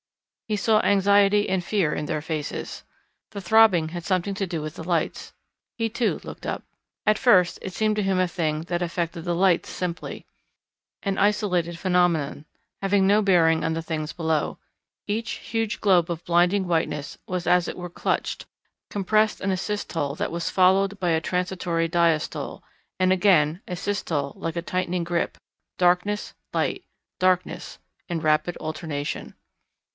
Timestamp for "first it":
7.19-7.71